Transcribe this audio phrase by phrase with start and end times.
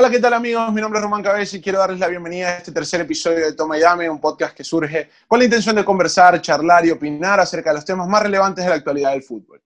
[0.00, 0.72] Hola, ¿qué tal amigos?
[0.72, 3.52] Mi nombre es Román Cabeza y quiero darles la bienvenida a este tercer episodio de
[3.52, 7.38] Toma y Dame, un podcast que surge con la intención de conversar, charlar y opinar
[7.38, 9.60] acerca de los temas más relevantes de la actualidad del fútbol.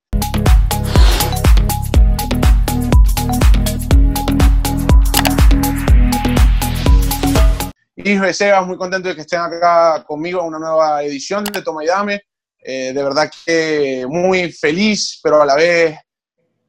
[7.95, 11.63] Hijo de Sebas, muy contento de que estén acá conmigo en una nueva edición de
[11.63, 12.23] Toma y Dame.
[12.59, 15.97] Eh, de verdad que muy feliz, pero a la vez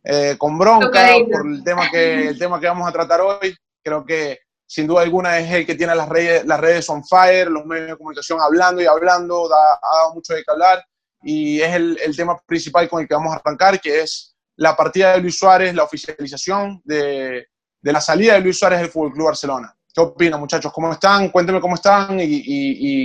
[0.06, 3.56] eh, con bronca por el tema, que, el tema que vamos a tratar hoy.
[3.84, 7.50] Creo que sin duda alguna es el que tiene las redes, las redes on fire,
[7.50, 10.86] los medios de comunicación hablando y hablando, da, ha dado mucho de qué hablar
[11.22, 14.76] y es el, el, tema principal con el que vamos a arrancar, que es la
[14.76, 17.48] partida de Luis Suárez, la oficialización de,
[17.82, 19.76] de la salida de Luis Suárez del Fútbol Club Barcelona.
[19.92, 20.72] ¿Qué opinan, muchachos?
[20.72, 21.30] ¿Cómo están?
[21.30, 22.44] Cuéntenme cómo están y, y,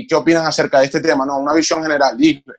[0.01, 1.39] y, qué opinan acerca de este tema, ¿no?
[1.39, 2.17] Una visión general.
[2.19, 2.57] Libre.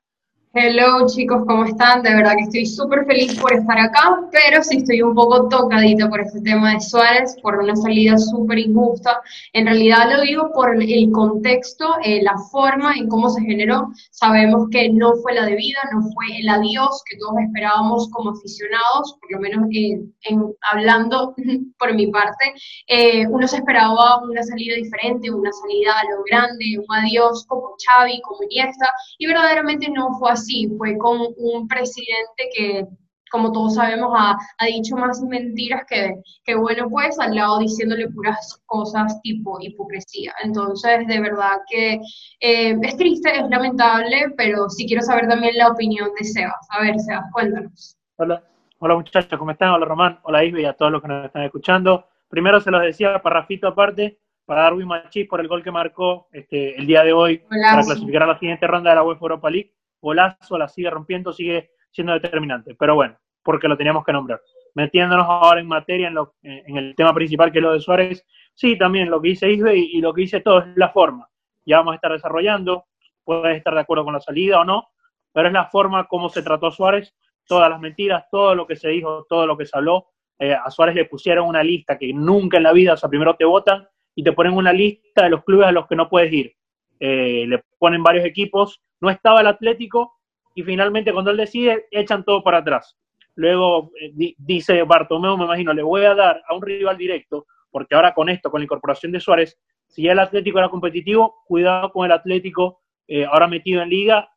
[0.54, 2.04] Hello chicos, ¿cómo están?
[2.04, 6.10] De verdad que estoy súper feliz por estar acá, pero sí estoy un poco tocadita
[6.10, 9.22] por este tema de Suárez, por una salida súper injusta.
[9.54, 13.94] En realidad lo digo por el contexto, eh, la forma en cómo se generó.
[14.10, 19.16] Sabemos que no fue la debida, no fue el adiós que todos esperábamos como aficionados,
[19.22, 21.34] por lo menos eh, en, hablando
[21.80, 22.54] por mi parte.
[22.88, 27.74] Eh, uno se esperaba una salida diferente, una salida a lo grande, un adiós como
[27.86, 32.86] Xavi, como Iniesta, y verdaderamente no fue así sí, fue con un presidente que,
[33.32, 38.10] como todos sabemos, ha, ha dicho más mentiras que, que, bueno, pues al lado diciéndole
[38.10, 40.34] puras cosas tipo hipocresía.
[40.44, 42.00] Entonces, de verdad que
[42.42, 46.68] eh, es triste, es lamentable, pero sí quiero saber también la opinión de Sebas.
[46.70, 47.98] A ver, Sebas, cuéntanos.
[48.18, 48.44] Hola,
[48.80, 49.70] hola muchachos, ¿cómo están?
[49.70, 52.06] Hola Román, hola Isbe y a todos los que nos están escuchando.
[52.28, 56.78] Primero se los decía, parrafito aparte, para Darwin Machís por el gol que marcó este,
[56.78, 59.74] el día de hoy para clasificar a la siguiente ronda de la UEFA Europa League
[60.02, 62.76] golazo, la sigue rompiendo, sigue siendo determinante.
[62.76, 64.42] Pero bueno, porque lo teníamos que nombrar.
[64.74, 68.26] Metiéndonos ahora en materia, en, lo, en el tema principal que es lo de Suárez,
[68.54, 71.28] sí, también lo que dice Isbe y, lo que dice todo es la forma.
[71.66, 72.86] Ya vamos a estar desarrollando,
[73.24, 74.90] puedes estar de acuerdo con la salida o no,
[75.34, 78.90] pero es la forma como se trató Suárez, todas las mentiras, todo lo que se
[78.90, 80.08] dijo, todo lo que se habló.
[80.40, 83.36] Eh, a Suárez le pusieron una lista que nunca en la vida, o sea, primero
[83.36, 86.32] te votan y te ponen una lista de los clubes a los que no puedes
[86.32, 86.56] ir.
[87.00, 90.20] Eh, le ponen varios equipos no estaba el Atlético
[90.56, 92.98] y finalmente cuando él decide echan todo para atrás.
[93.36, 97.48] Luego eh, di, dice Bartomeu, me imagino, le voy a dar a un rival directo,
[97.70, 99.58] porque ahora con esto, con la incorporación de Suárez,
[99.88, 104.30] si ya el Atlético era competitivo, cuidado con el Atlético eh, ahora metido en liga,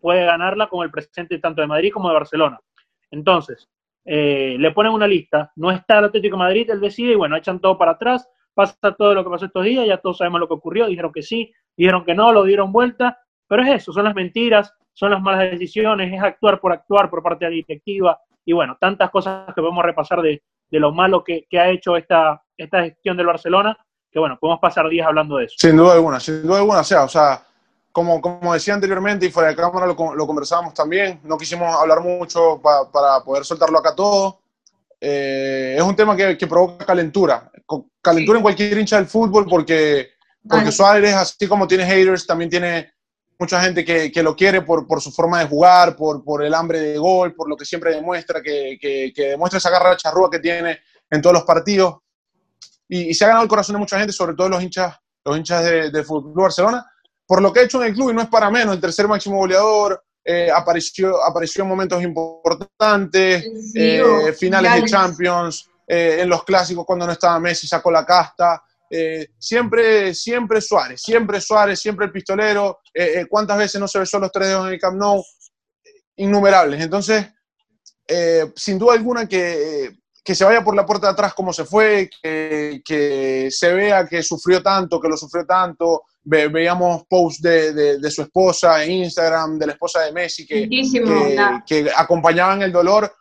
[0.00, 2.60] puede ganarla con el presente tanto de Madrid como de Barcelona.
[3.10, 3.68] Entonces,
[4.04, 7.36] eh, le ponen una lista, no está el Atlético de Madrid, él decide y bueno,
[7.36, 10.48] echan todo para atrás, pasa todo lo que pasó estos días, ya todos sabemos lo
[10.48, 14.04] que ocurrió, dijeron que sí, dijeron que no, lo dieron vuelta pero es eso, son
[14.04, 18.18] las mentiras, son las malas decisiones, es actuar por actuar por parte de la directiva
[18.44, 21.96] y bueno, tantas cosas que podemos repasar de, de lo malo que, que, ha hecho
[21.96, 23.76] esta, esta gestión del Barcelona,
[24.10, 25.56] que bueno, podemos pasar días hablando de eso.
[25.58, 27.42] Sin duda alguna, sin duda alguna, o sea, o sea
[27.94, 32.00] como, como decía anteriormente y fuera de cámara lo, lo conversábamos también, no quisimos hablar
[32.00, 34.40] mucho pa, para poder soltarlo acá todo.
[35.00, 37.52] Eh, es un tema que, que, provoca calentura,
[38.02, 38.38] calentura sí.
[38.38, 40.08] en cualquier hincha del fútbol porque,
[40.48, 42.93] porque Suárez, así como tiene haters, también tiene
[43.38, 46.54] mucha gente que, que lo quiere por, por, su forma de jugar, por, por, el
[46.54, 50.30] hambre de gol, por lo que siempre demuestra, que, que, que demuestra esa garra charrúa
[50.30, 50.80] que tiene
[51.10, 51.96] en todos los partidos.
[52.88, 55.36] Y, y, se ha ganado el corazón de mucha gente, sobre todo los hinchas, los
[55.36, 56.86] hinchas de, de Fútbol Barcelona,
[57.26, 59.08] por lo que ha hecho en el club, y no es para menos, el tercer
[59.08, 66.28] máximo goleador, eh, apareció, apareció en momentos importantes, sí, eh, finales de Champions, eh, en
[66.30, 68.62] los clásicos cuando no estaba Messi, sacó la casta.
[68.96, 72.78] Eh, siempre, siempre Suárez, siempre Suárez, siempre el pistolero.
[72.94, 75.20] Eh, eh, ¿Cuántas veces no se besó los tres dedos en el Camp Nou?
[76.14, 76.80] Innumerables.
[76.80, 77.26] Entonces,
[78.06, 81.64] eh, sin duda alguna que, que, se vaya por la puerta de atrás como se
[81.64, 86.04] fue, que, que se vea que sufrió tanto, que lo sufrió tanto.
[86.22, 90.46] Ve, veíamos posts de, de, de, su esposa en Instagram, de la esposa de Messi,
[90.46, 90.68] que,
[91.66, 93.12] que acompañaban el dolor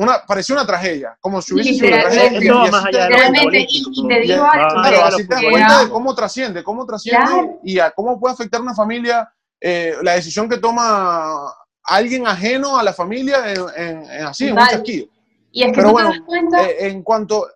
[0.00, 3.08] una, parecía una tragedia, como si hubiese sido una tragedia.
[3.08, 4.82] Realmente, y, y, te digo algo.
[4.82, 7.60] Claro, así te das cuenta de cómo trasciende, cómo trasciende claro.
[7.62, 9.30] y a cómo puede afectar una familia
[9.60, 11.52] eh, la decisión que toma
[11.84, 15.06] alguien ajeno a la familia en, en, en así, en un chasquido.
[15.52, 17.46] Y es que Pero tú bueno, te das cuenta, eh, en cuanto...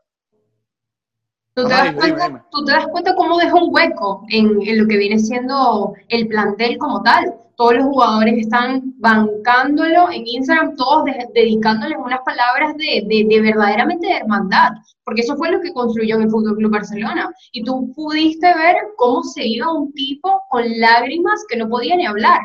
[1.55, 2.43] Tú te, Ajá, das dime, cuenta, dime.
[2.51, 6.29] tú te das cuenta cómo deja un hueco en, en, lo que viene siendo el
[6.29, 7.35] plantel como tal.
[7.57, 13.41] Todos los jugadores están bancándolo en Instagram, todos de, dedicándoles unas palabras de, de, de,
[13.41, 14.71] verdaderamente de hermandad,
[15.05, 17.33] porque eso fue lo que construyó en el Fútbol Club Barcelona.
[17.53, 22.07] Y tú pudiste ver cómo se iba un tipo con lágrimas que no podía ni
[22.07, 22.41] hablar.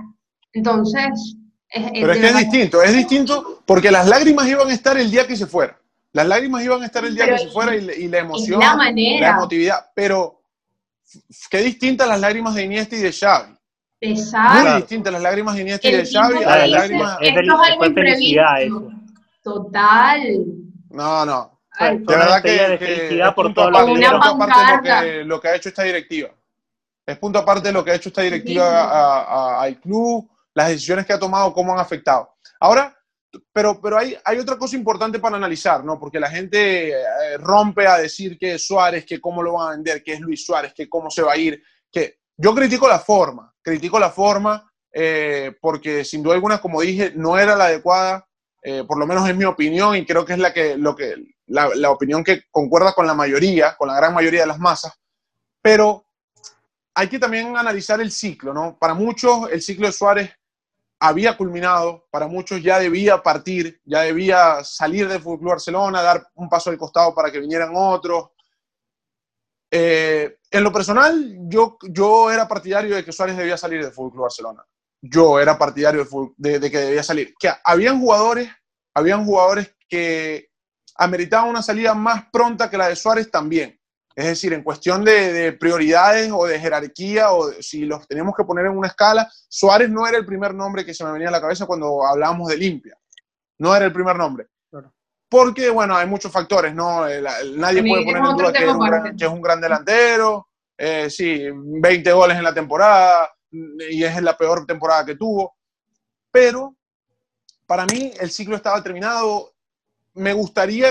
[0.53, 1.35] Entonces.
[1.69, 5.11] Es, Pero es que es distinto, es distinto porque las lágrimas iban a estar el
[5.11, 5.79] día que se fuera.
[6.11, 9.29] Las lágrimas iban a estar el día que se fuera y, la emoción, la, la,
[9.29, 10.41] emotividad, pero
[11.51, 13.58] qué distintas las lágrimas de Iniesta y de Xavi.
[14.01, 14.69] Exacto.
[14.69, 17.17] Muy distintas las lágrimas de Iniesta y de Xavi a las lágrimas...
[17.21, 18.91] Es, es felicidad eso.
[19.43, 20.19] Total.
[20.89, 21.59] No, no.
[21.79, 23.85] de verdad que, de felicidad por todo lo,
[24.83, 26.29] que, lo que ha hecho esta directiva.
[27.05, 31.13] Es punto aparte de lo que ha hecho esta directiva al club, las decisiones que
[31.13, 32.35] ha tomado, cómo han afectado.
[32.59, 32.95] Ahora,
[33.53, 35.99] pero, pero hay, hay otra cosa importante para analizar, ¿no?
[35.99, 39.71] Porque la gente eh, rompe a decir que es Suárez, que cómo lo van a
[39.71, 41.61] vender, que es Luis Suárez, que cómo se va a ir,
[41.91, 47.13] que yo critico la forma, critico la forma eh, porque sin duda alguna, como dije,
[47.15, 48.27] no era la adecuada,
[48.61, 51.15] eh, por lo menos es mi opinión y creo que es la, que, lo que,
[51.47, 54.93] la, la opinión que concuerda con la mayoría, con la gran mayoría de las masas,
[55.61, 56.05] pero
[56.95, 58.77] hay que también analizar el ciclo, ¿no?
[58.77, 60.31] Para muchos el ciclo de Suárez
[60.99, 66.49] había culminado, para muchos ya debía partir, ya debía salir del Fútbol Barcelona, dar un
[66.49, 68.31] paso al costado para que vinieran otros.
[69.71, 74.21] Eh, en lo personal, yo, yo era partidario de que Suárez debía salir del Fútbol
[74.21, 74.63] Barcelona.
[75.01, 76.05] Yo era partidario
[76.37, 77.33] de, que debía salir.
[77.39, 78.49] Que habían jugadores,
[78.93, 80.49] habían jugadores que
[80.95, 83.79] ameritaban una salida más pronta que la de Suárez también.
[84.15, 88.65] Es decir, en cuestión de, prioridades o de jerarquía, o si los tenemos que poner
[88.65, 91.39] en una escala, Suárez no era el primer nombre que se me venía a la
[91.39, 92.97] cabeza cuando hablábamos de limpia.
[93.59, 94.47] No era el primer nombre.
[95.29, 97.07] Porque, bueno, hay muchos factores, ¿no?
[97.07, 97.21] Eh,
[97.55, 100.47] nadie puede poner en duda que es, un gran, delantero.
[100.75, 105.55] Eh, sí, 20 goles en la temporada y es la peor temporada que tuvo.
[106.31, 106.75] Pero
[107.67, 109.53] para mí el ciclo estaba terminado.
[110.15, 110.89] Me gustaría,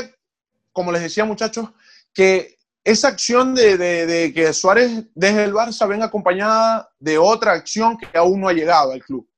[0.72, 1.70] como les decía muchachos,
[2.14, 8.16] que esa acción de, que Suárez desde el Barça venga acompañada de otra acción que
[8.16, 9.28] aún no ha llegado al club,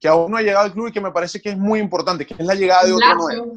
[0.00, 2.26] que aún no ha llegado al club y que me parece que es muy importante,
[2.26, 3.52] que es la llegada de otro nueve,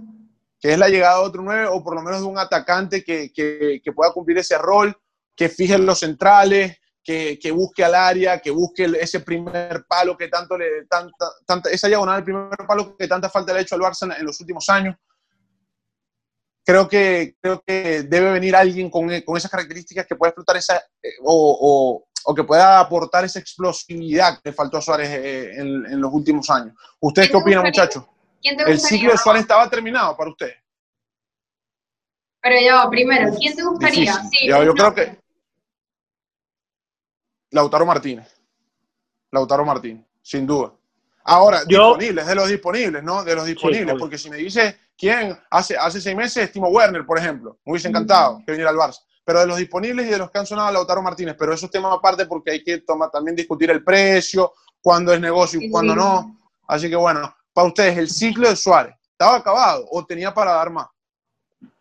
[0.61, 3.81] que es la llegada de otro nueve o por lo menos de un atacante que,
[3.93, 4.95] pueda cumplir ese rol,
[5.35, 10.57] que fije los centrales, que, busque al área, que busque ese primer palo que tanto
[10.57, 13.81] le, tanta, tanta, esa diagonal, el primer palo que tanta falta le ha hecho al
[13.81, 14.95] Barça en los últimos años
[16.63, 20.77] creo que, creo que debe venir alguien con, con esas características que pueda explotar esa,
[21.01, 26.01] eh, o, o, que pueda aportar esa explosividad que faltó a Suárez eh, en, en,
[26.01, 26.75] los últimos años.
[26.99, 28.05] ¿Ustedes qué opinan, muchachos?
[28.43, 30.51] ¿El ciclo de Suárez estaba terminado para usted?
[32.41, 34.13] Pero yo, primero, ¿quién te gustaría?
[34.31, 35.19] Sí, yo, creo que
[37.51, 38.35] Lautaro Martínez.
[39.31, 40.73] Lautaro Martínez, sin duda.
[41.23, 43.23] Ahora, disponibles, de los disponibles, ¿no?
[43.23, 47.19] De los disponibles, porque si me dice quién, hace, hace seis meses, Timo Werner, por
[47.19, 50.31] ejemplo, me hubiese encantado que viniera al Barça, pero de los disponibles y de los
[50.31, 53.35] que han sonado, Lautaro Martínez, pero eso es tema aparte porque hay que tomar, también
[53.35, 56.39] discutir el precio, cuándo es negocio y cuándo no.
[56.67, 60.69] Así que bueno, para ustedes, el ciclo de Suárez, ¿estaba acabado o tenía para dar
[60.69, 60.87] más?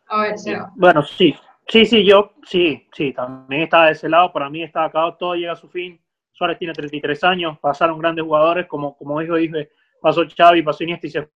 [0.08, 0.52] A ver, sí.
[0.74, 1.34] Bueno, sí,
[1.68, 5.34] sí, sí, yo, sí, sí, también estaba de ese lado, para mí está acabado, todo
[5.34, 6.00] llega a su fin.
[6.32, 9.70] Suárez tiene 33 años, pasaron grandes jugadores, como, como dijo, dije,
[10.00, 11.28] pasó Xavi, pasó Iniesta y se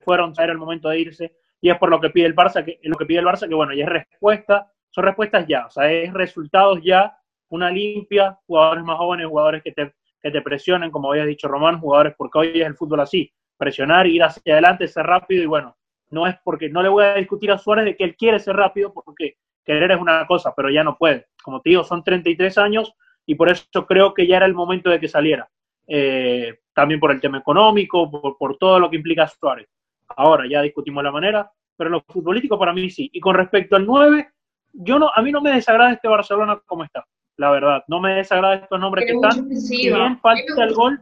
[0.00, 2.78] fueron, era el momento de irse, y es por lo que pide el Barça, que,
[2.84, 5.90] lo que pide el Barça, que bueno, ya es respuesta, son respuestas ya, o sea,
[5.90, 7.18] es resultados ya,
[7.48, 11.80] una limpia, jugadores más jóvenes, jugadores que te, que te presionen, como había dicho Román,
[11.80, 15.76] jugadores, porque hoy es el fútbol así, presionar, ir hacia adelante, ser rápido, y bueno,
[16.10, 18.56] no es porque, no le voy a discutir a Suárez de que él quiere ser
[18.56, 21.26] rápido, porque querer es una cosa, pero ya no puede.
[21.42, 22.94] Como te digo, son 33 años,
[23.26, 25.48] y por eso creo que ya era el momento de que saliera.
[25.86, 29.68] Eh, también por el tema económico, por, todo lo que implica Suárez.
[30.08, 33.10] Ahora ya discutimos la manera, pero en lo futbolístico para mí sí.
[33.12, 34.28] Y con respecto al 9,
[34.72, 37.04] yo no, a mí no me desagrada este Barcelona como está,
[37.36, 37.84] la verdad.
[37.88, 39.48] No me desagrada estos nombres que están.
[39.48, 41.00] Bien falta el gol,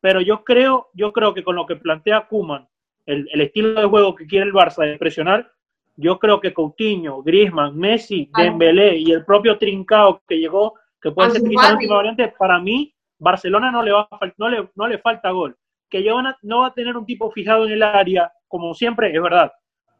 [0.00, 2.68] pero yo creo, yo creo que con lo que plantea Kuman,
[3.06, 5.50] el, el, estilo de juego que quiere el Barça de presionar,
[5.96, 11.30] yo creo que Coutinho, Griezmann, Messi, Dembélé y el propio Trincao que llegó que puede
[11.30, 14.98] ser quizás la última variante, para mí, Barcelona no le, va no le, no le
[14.98, 15.56] falta gol.
[15.88, 19.22] Que Giovanna no va a tener un tipo fijado en el área, como siempre, es
[19.22, 19.52] verdad.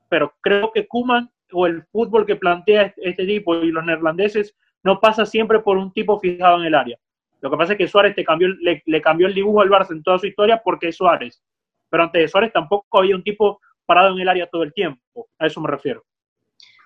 [0.08, 5.00] Pero creo que Kuman o el fútbol que plantea este tipo y los neerlandeses no
[5.00, 6.98] pasa siempre por un tipo fijado en el área.
[7.40, 9.92] Lo que pasa es que Suárez te cambió, le, le cambió el dibujo al Barça
[9.92, 11.42] en toda su historia porque es Suárez.
[11.88, 15.28] Pero antes de Suárez tampoco había un tipo parado en el área todo el tiempo.
[15.38, 16.04] A eso me refiero.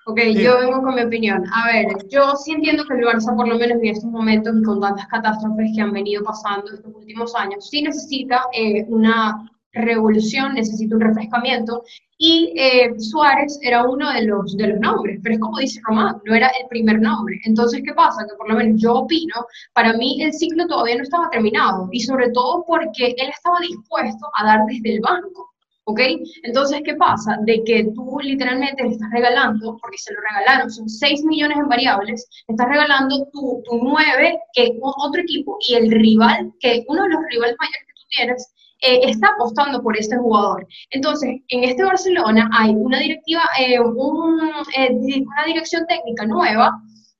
[0.04, 1.44] Ok, yo vengo con mi opinión.
[1.54, 4.62] A ver, yo sí entiendo que el Barça, por lo menos en estos momentos y
[4.64, 10.55] con tantas catástrofes que han venido pasando estos últimos años, sí necesita eh, una revolución,
[10.55, 11.83] necesita un refrescamiento.
[12.19, 16.21] Y eh, Suárez era uno de los, de los nombres, pero es como dice Román,
[16.25, 17.41] no era el primer nombre.
[17.45, 18.25] Entonces, ¿qué pasa?
[18.29, 19.35] Que por lo menos yo opino,
[19.73, 24.26] para mí el ciclo todavía no estaba terminado y sobre todo porque él estaba dispuesto
[24.37, 25.49] a dar desde el banco.
[25.85, 25.99] ¿Ok?
[26.45, 27.38] Entonces, ¿qué pasa?
[27.45, 31.69] De que tú literalmente le estás regalando, porque se lo regalaron, son 6 millones en
[31.69, 37.02] variables, le estás regalando tu, tu 9, que otro equipo, y el rival, que uno
[37.02, 40.67] de los rivales mayores que tú tienes, eh, está apostando por este jugador.
[40.91, 44.41] Entonces, en este Barcelona hay una directiva, eh, un,
[44.77, 46.73] eh, una dirección técnica nueva,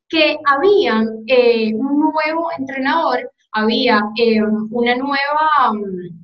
[0.09, 4.03] que había un nuevo entrenador, había
[4.71, 5.73] una nueva...
[5.73, 6.23] Mm,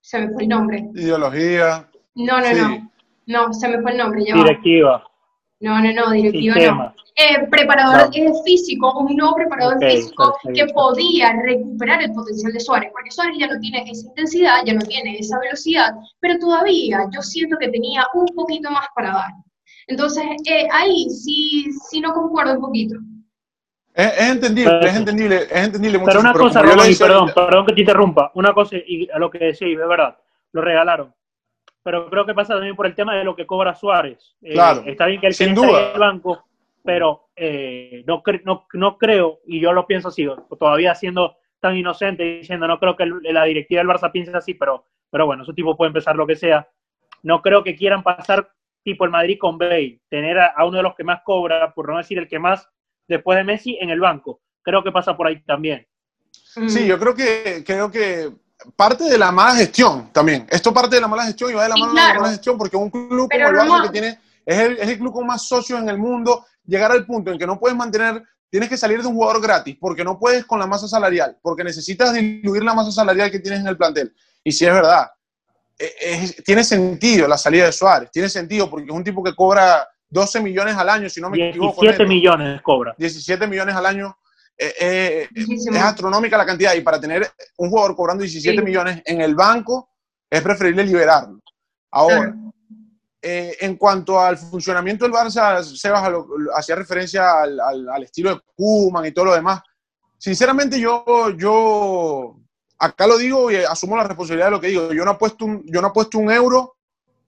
[0.00, 0.88] se me fue el nombre.
[0.94, 1.88] Ideología.
[2.14, 2.90] No, no, no.
[3.26, 4.22] No, se me fue el nombre.
[4.22, 5.02] Directiva.
[5.60, 6.94] No, no, no, directiva no.
[7.18, 8.12] Eh, preparador
[8.44, 13.46] físico, un nuevo preparador físico que podía recuperar el potencial de Suárez, porque Suárez ya
[13.46, 18.06] no tiene esa intensidad, ya no tiene esa velocidad, pero todavía yo siento que tenía
[18.12, 19.30] un poquito más para dar.
[19.86, 22.96] Entonces, eh, ahí sí, sí no concuerdo un poquito.
[23.94, 26.00] Es, entendible, es entendible, es entendible.
[26.04, 29.62] Pero una cosa, perdón, perdón que te interrumpa, una cosa, y a lo que decís,
[29.62, 30.18] es verdad,
[30.52, 31.14] lo regalaron.
[31.86, 34.34] Pero creo que pasa también por el tema de lo que cobra Suárez.
[34.42, 35.92] Eh, claro, está bien que él sin duda.
[35.92, 36.44] el banco,
[36.82, 40.26] pero eh, no, no, no creo, y yo lo pienso así,
[40.58, 44.84] todavía siendo tan inocente, diciendo no creo que la directiva del Barça piense así, pero,
[45.08, 46.68] pero bueno, esos tipos pueden pensar lo que sea.
[47.22, 48.50] No creo que quieran pasar
[48.82, 51.98] tipo el Madrid con Bale, tener a, uno de los que más cobra, por no
[51.98, 52.68] decir el que más,
[53.06, 54.40] después de Messi en el banco.
[54.62, 55.86] Creo que pasa por ahí también.
[56.32, 58.32] Sí, yo creo que, creo que
[58.76, 60.46] parte de la mala gestión también.
[60.50, 62.56] Esto parte de la mala gestión y va de la mano de la mala gestión
[62.56, 65.46] porque un club como el Barça que tiene, es el, es el club con más
[65.46, 69.02] socios en el mundo, llegar al punto en que no puedes mantener, tienes que salir
[69.02, 72.74] de un jugador gratis porque no puedes con la masa salarial, porque necesitas diluir la
[72.74, 74.14] masa salarial que tienes en el plantel.
[74.42, 75.08] Y si es verdad,
[75.78, 79.86] e, tiene sentido la salida de Suárez, tiene sentido porque es un tipo que cobra
[80.08, 81.80] 12 millones al año, si no me 17 equivoco.
[81.82, 82.94] 17 millones cobra.
[82.96, 84.16] 17 millones al año.
[84.58, 89.20] Eh, eh, es astronómica la cantidad y para tener un jugador cobrando 17 millones en
[89.20, 89.90] el banco
[90.30, 91.40] es preferible liberarlo.
[91.90, 92.34] Ahora,
[93.20, 96.10] eh, en cuanto al funcionamiento del Barça, Sebas
[96.54, 99.60] hacía referencia al, al, estilo de Kuman y todo lo demás.
[100.18, 101.04] Sinceramente, yo,
[101.36, 102.38] yo
[102.78, 104.92] acá lo digo y asumo la responsabilidad de lo que digo.
[104.92, 106.76] Yo no apuesto un, yo no apuesto un euro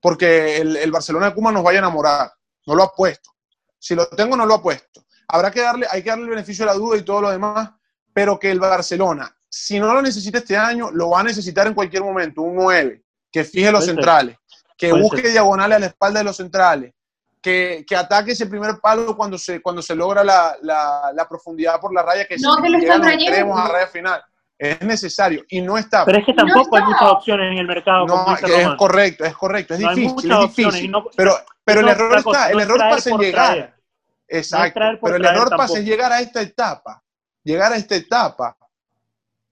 [0.00, 2.32] porque el, el Barcelona de Kuman nos vaya a enamorar
[2.68, 3.30] no lo ha puesto.
[3.78, 5.02] Si lo tengo, no lo ha puesto.
[5.28, 7.70] Habrá que darle, hay que darle el beneficio de la duda y todo lo demás,
[8.12, 11.74] pero que el Barcelona, si no lo necesita este año, lo va a necesitar en
[11.74, 14.36] cualquier momento, un 9, que fije los centrales,
[14.76, 16.94] que busque diagonales a la espalda de los centrales,
[17.42, 21.94] que, que, ataque ese primer palo cuando se, cuando se logra la, la, profundidad por
[21.94, 24.22] la raya, que no se los extremos a raya final.
[24.58, 26.04] Es necesario y no está.
[26.04, 28.06] Pero es que tampoco hay muchas opciones en el mercado.
[28.06, 30.92] No, es correcto, es correcto, es difícil, es difícil.
[31.14, 33.77] pero pero el error está, el error pasa en llegar.
[34.28, 34.80] Exacto.
[35.02, 37.02] pero el error pasa en llegar a esta etapa.
[37.42, 38.56] Llegar a esta etapa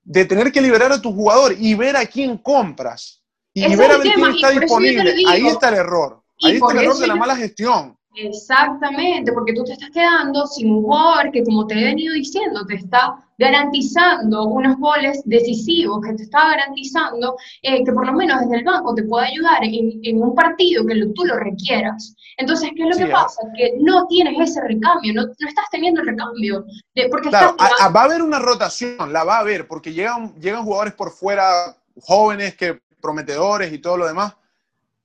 [0.02, 3.23] de tener que liberar a tu jugador y ver a quién compras.
[3.52, 5.14] Y ver a ver quién está disponible.
[5.26, 6.23] Ahí está el error.
[6.42, 7.97] Ahí está el error de la mala gestión.
[8.16, 12.64] Exactamente, porque tú te estás quedando sin un jugador que, como te he venido diciendo,
[12.64, 18.40] te está garantizando unos goles decisivos, que te está garantizando eh, que por lo menos
[18.40, 22.16] desde el banco te pueda ayudar en, un partido que tú lo requieras.
[22.38, 23.42] Entonces, ¿qué es lo que pasa?
[23.54, 26.64] Que no tienes ese recambio, no, estás teniendo el recambio.
[26.94, 30.64] De, porque claro, va a haber una rotación, la va a haber, porque llegan, llegan
[30.64, 34.35] jugadores por fuera, jóvenes, que prometedores y todo lo demás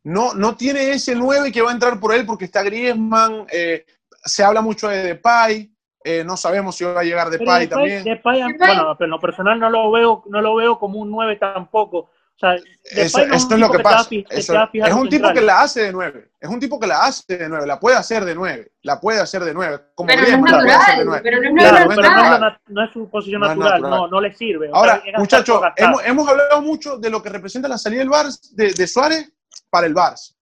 [0.04, 3.86] no, no tiene ese 9 que va a entrar por él porque está Griezmann, eh,
[4.24, 5.72] se habla mucho de Depay,
[6.04, 8.04] eh, no sabemos si va a llegar Depay, también.
[8.04, 11.36] Depay, bueno, pero en lo personal no lo veo, no lo veo como un 9
[11.36, 12.10] tampoco.
[12.34, 12.56] O sea,
[12.86, 14.10] eso, es lo que, pasa.
[14.10, 16.32] es un tipo que la hace de 9.
[16.40, 17.68] Es un tipo que la hace de 9.
[17.68, 18.72] La puede hacer de 9.
[18.82, 19.80] La puede hacer de 9.
[19.94, 21.22] Como pero no es natural.
[21.22, 22.60] Pero no es, claro, natural.
[22.68, 23.82] no, es su posición natural.
[23.82, 24.72] No, no, le sirve.
[24.74, 28.74] Ahora, muchachos, hemos, hemos, hablado mucho de lo que representa la salida del Bar de,
[28.74, 29.32] de Suárez
[29.72, 30.36] para el Barça.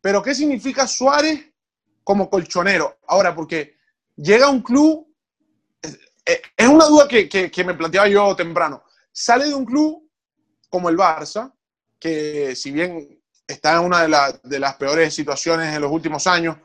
[0.00, 1.50] Pero ¿qué significa Suárez
[2.04, 2.98] como colchonero?
[3.08, 3.76] Ahora, porque
[4.14, 5.12] llega un club,
[6.24, 8.84] es una duda que, me planteaba yo temprano.
[9.10, 10.08] Sale de un club
[10.68, 11.52] como el Barça,
[11.98, 14.02] que si bien está en una
[14.42, 16.56] de, las peores situaciones en los últimos años,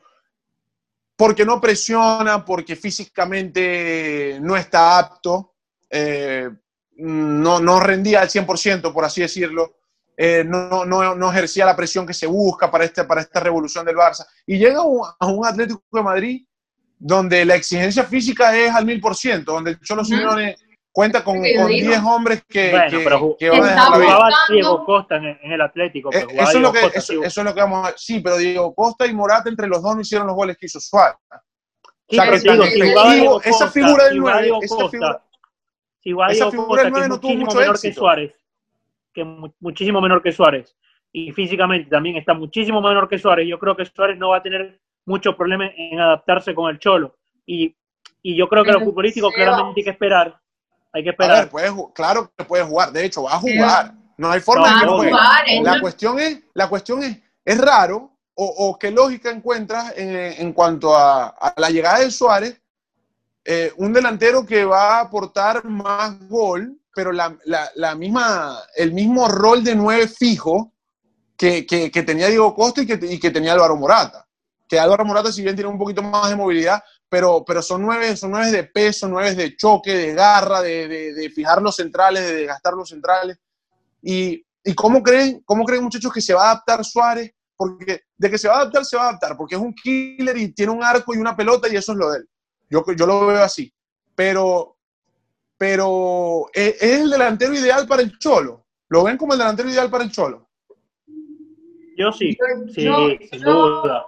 [1.16, 5.56] porque no presiona, porque físicamente no está apto,
[5.90, 6.50] eh,
[6.98, 9.78] no, no rendía al 100%, por así decirlo,
[10.16, 13.86] eh, no, no, no, ejercía la presión que se busca para, este, para esta revolución
[13.86, 14.26] del Barça.
[14.46, 16.46] Y llega a un Atlético de Madrid
[17.00, 20.56] donde la exigencia física es al mil por ciento, donde el Cholo Simeone
[20.92, 22.72] cuenta con 10 hombres que,
[23.40, 26.14] que, van a dejar la Diego Costa en, el Atlético.
[26.14, 29.08] Eh, eso, es lo que, eso, es lo que vamos a Sí, pero Diego Costa
[29.08, 31.18] y Morata entre los dos no hicieron los goles que hizo Suárez.
[32.08, 35.22] esa figura del 9, esa figura,
[36.30, 37.82] esa figura del 9 no tuvo mucho éxito.
[37.82, 38.43] Que Suárez
[39.14, 39.24] que
[39.60, 40.76] muchísimo menor que Suárez,
[41.12, 44.44] y físicamente también está muchísimo menor que Suárez, yo creo que Suárez no va a
[44.44, 47.16] tener muchos problemas en adaptarse con el Cholo.
[47.46, 47.76] Y,
[48.22, 50.40] y yo creo que lo futbolístico claramente hay que esperar.
[50.92, 51.50] Hay que esperar.
[51.94, 53.94] claro que puede jugar, de hecho, va a jugar.
[54.18, 55.64] No hay forma de que no juegue.
[55.64, 60.54] La cuestión es, la cuestión es, es raro o, o qué lógica encuentras en, en
[60.54, 62.62] cuanto a, a, la llegada de Suárez,
[63.46, 68.94] eh, un delantero que va a aportar más gol, pero la, la, la misma, el
[68.94, 70.74] mismo rol de nueve fijo
[71.36, 74.28] que, que, que tenía Diego Costa y que, y que tenía Álvaro Morata.
[74.68, 78.16] Que Álvaro Morata, si bien tiene un poquito más de movilidad, pero, pero son, nueve,
[78.16, 82.46] son de peso, nueve de choque, de garra, de, de, de fijar los centrales, de
[82.46, 83.38] gastar los centrales.
[84.02, 87.32] ¿Y, y cómo, creen, cómo creen, muchachos, que se va a adaptar Suárez?
[87.56, 90.38] Porque de que se va a adaptar, se va a adaptar, porque es un killer
[90.38, 92.30] y tiene un arco y una pelota y eso es lo de él.
[92.70, 93.72] Yo, yo lo veo así.
[94.16, 94.73] Pero,
[95.64, 98.66] pero ¿es, ¿es el delantero ideal para el Cholo?
[98.90, 100.50] ¿Lo ven como el delantero ideal para el Cholo?
[101.96, 102.38] Yo sí,
[102.74, 104.06] sí, yo, sin yo, duda.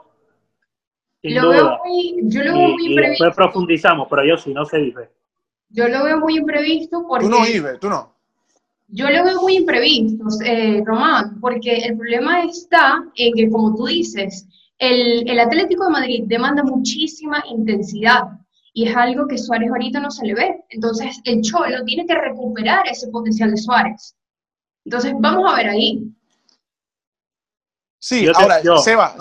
[1.22, 1.56] Sin lo duda.
[1.56, 5.10] Veo muy, yo lo veo muy y después profundizamos, pero yo sí, no sé, dice.
[5.70, 7.26] Yo lo veo muy imprevisto porque...
[7.26, 8.14] Tú no, Ibe, tú no.
[8.90, 13.86] Yo lo veo muy imprevisto, eh, Román, porque el problema está en que, como tú
[13.86, 14.46] dices,
[14.78, 18.24] el, el Atlético de Madrid demanda muchísima intensidad
[18.78, 20.66] y es algo que Suárez ahorita no se le ve.
[20.68, 24.18] Entonces, el Cholo tiene que recuperar ese potencial de Suárez.
[24.84, 26.04] Entonces, vamos a ver ahí.
[27.98, 29.16] Sí, yo te, ahora, yo, Sebas.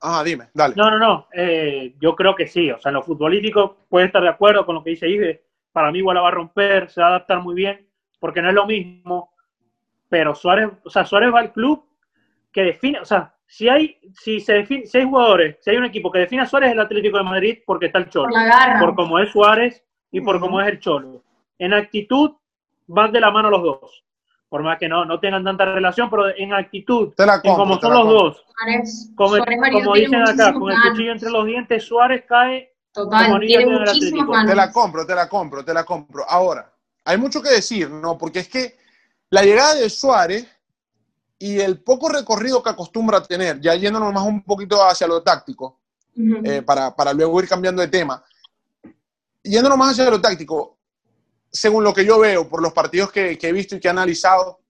[0.00, 0.74] Ajá, dime, dale.
[0.74, 1.28] No, no, no.
[1.34, 2.70] Eh, yo creo que sí.
[2.70, 5.44] O sea, en lo futbolístico puede estar de acuerdo con lo que dice Ibe.
[5.70, 7.86] Para mí igual la va a romper, se va a adaptar muy bien,
[8.18, 9.34] porque no es lo mismo.
[10.08, 11.84] Pero Suárez, o sea, Suárez va al club
[12.50, 15.86] que define, o sea, si hay, si se define, si hay jugadores, si hay un
[15.86, 18.28] equipo que define a Suárez es el Atlético de Madrid porque está el Cholo.
[18.28, 20.42] Por, por cómo es Suárez y por uh -huh.
[20.42, 21.24] cómo es el Cholo.
[21.58, 22.32] En actitud
[22.86, 24.04] van de la mano los dos
[24.48, 27.56] por más que no, no tengan tanta relación, pero en actitud, te la compro, en
[27.58, 28.22] como son los compro.
[28.22, 32.74] dos, Suárez, como, Suárez como dicen acá, con el cuchillo entre los dientes, Suárez cae
[32.92, 34.32] Total, como tiene del Atlético.
[34.46, 36.24] Te la compro, te la compro, te la compro.
[36.28, 36.72] Ahora,
[37.04, 38.16] hay mucho que decir, ¿no?
[38.16, 38.76] Porque es que
[39.30, 40.48] la llegada de Suárez
[41.38, 45.80] y el poco recorrido que acostumbra tener, ya yéndonos más un poquito hacia lo táctico,
[46.16, 46.50] uh -huh.
[46.50, 48.22] eh, para, para luego ir cambiando de tema,
[49.42, 50.78] yéndonos más hacia lo táctico,
[51.50, 53.90] según lo que yo veo, por los partidos que, que he visto y que he
[53.90, 54.60] analizado,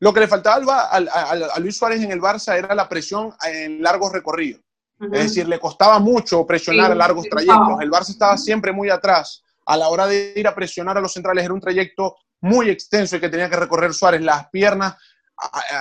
[0.00, 3.32] lo que le faltaba a, a, a, Luis Suárez en el Barça era la presión
[3.44, 4.62] en largos recorridos.
[4.98, 5.14] Uh -huh.
[5.14, 7.80] Es decir, le costaba mucho presionar sí, a largos trayectos.
[7.80, 9.42] El Barça estaba siempre muy atrás.
[9.66, 13.16] A la hora de ir a presionar a los centrales era un trayecto muy extenso
[13.16, 14.22] y que tenía que recorrer Suárez.
[14.22, 14.96] Las piernas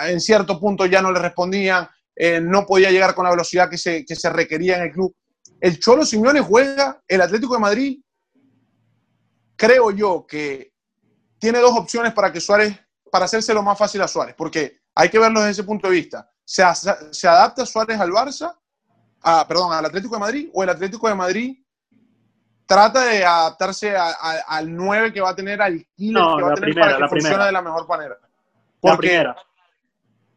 [0.08, 3.78] en cierto punto ya no le respondían, eh, no podía llegar con la velocidad que
[3.78, 5.16] se, que se requería en el club.
[5.60, 8.00] El Cholo Simeone juega el Atlético de Madrid
[9.60, 10.72] creo yo que
[11.38, 12.80] tiene dos opciones para que Suárez,
[13.12, 16.30] para hacérselo más fácil a Suárez, porque hay que verlo desde ese punto de vista.
[16.44, 16.64] ¿Se,
[17.12, 18.58] se adapta Suárez al Barça,
[19.22, 21.64] a, perdón, al Atlético de Madrid, o el Atlético de Madrid
[22.66, 26.44] trata de adaptarse a, a, al 9 que va a tener, al kilo no, que
[26.44, 27.46] va a tener primera, para que funcione primera.
[27.46, 28.18] de la mejor manera?
[28.80, 29.36] Porque, la primera.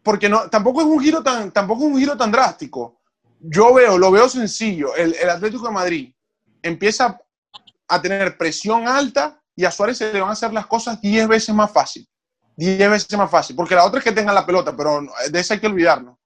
[0.03, 3.01] Porque no, tampoco es un giro tan, tampoco es un giro tan drástico.
[3.39, 4.95] Yo veo, lo veo sencillo.
[4.97, 6.15] El, el Atlético de Madrid
[6.63, 7.19] empieza
[7.89, 11.29] a tener presión alta y a Suárez se le van a hacer las cosas 10
[11.29, 12.09] veces más fácil.
[12.57, 13.55] 10 veces más fácil.
[13.55, 16.17] Porque la otra es que tengan la pelota, pero de eso hay que olvidarnos.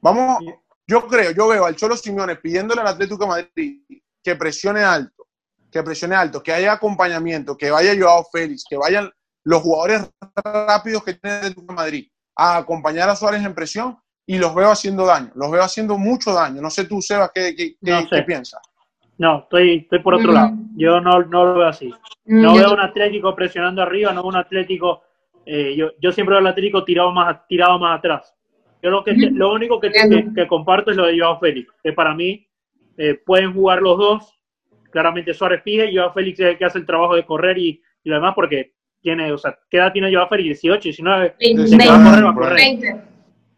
[0.00, 0.38] Vamos,
[0.86, 3.80] yo creo, yo veo al Cholo Simeone pidiéndole al Atlético de Madrid
[4.22, 5.26] que presione alto,
[5.70, 9.10] que presione alto, que haya acompañamiento, que vaya Joao Félix, que vayan
[9.44, 13.98] los jugadores rápidos que tiene el Atlético de Madrid a acompañar a Suárez en presión
[14.24, 16.62] y los veo haciendo daño, los veo haciendo mucho daño.
[16.62, 18.60] No sé tú, Sebas, ¿qué, qué, no qué piensas?
[19.18, 20.34] No, estoy, estoy por otro mm.
[20.34, 20.52] lado.
[20.76, 21.92] Yo no, no lo veo así.
[22.26, 22.58] No mm.
[22.58, 25.02] veo un Atlético presionando arriba, no veo un Atlético.
[25.44, 28.32] Eh, yo, yo siempre veo al Atlético tirado más, tirado más atrás.
[28.80, 29.36] Yo lo, que, mm.
[29.36, 32.46] lo único que, que, que, comparto es lo de Joao Félix, que para mí
[32.96, 34.34] eh, pueden jugar los dos.
[34.92, 37.82] Claramente Suárez pide y Joao Félix es el que hace el trabajo de correr y,
[38.04, 38.74] y lo demás, porque
[39.08, 40.60] tiene, o sea, ¿qué edad tiene Félix?
[40.60, 41.36] 18, 19.
[41.40, 42.54] 20, 20, va a correr, va a correr.
[42.54, 43.02] 20.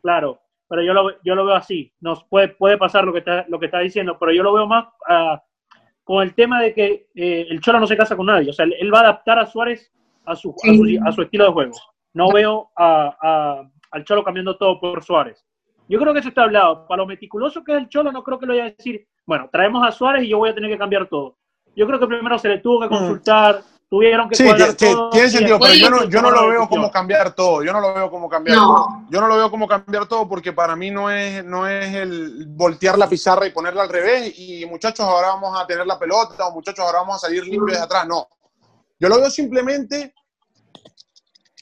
[0.01, 1.93] Claro, pero yo lo, yo lo veo así.
[2.01, 4.67] Nos puede, puede pasar lo que, está, lo que está diciendo, pero yo lo veo
[4.67, 4.87] más.
[5.09, 5.39] Uh,
[6.05, 8.51] con el tema de que eh, el Cholo no se casa con nadie.
[8.51, 9.93] O sea, él va a adaptar a Suárez
[10.25, 10.71] a su, sí.
[10.71, 11.73] a su, a su estilo de juego.
[12.15, 15.45] No veo a, a, al Cholo cambiando todo por Suárez.
[15.89, 16.87] Yo creo que eso está hablado.
[16.87, 19.49] Para lo meticuloso que es el Cholo, no creo que lo vaya a decir, bueno,
[19.53, 21.37] traemos a Suárez y yo voy a tener que cambiar todo.
[21.77, 23.80] Yo creo que primero se le tuvo que consultar, mm.
[23.91, 25.11] Tuvieron que sí, que, todo.
[25.11, 27.65] Tiene sentido, pero yo no, yo no lo veo como cambiar todo.
[27.65, 28.67] Yo no lo veo como cambiar no.
[28.67, 28.89] todo.
[29.11, 32.47] Yo no lo veo como cambiar todo porque para mí no es, no es el
[32.47, 36.47] voltear la pizarra y ponerla al revés y muchachos ahora vamos a tener la pelota
[36.47, 38.07] o muchachos ahora vamos a salir limpios de atrás.
[38.07, 38.29] No.
[38.99, 40.15] Yo lo veo simplemente